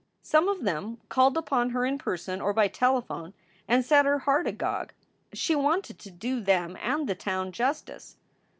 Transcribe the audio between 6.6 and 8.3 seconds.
and the town justice.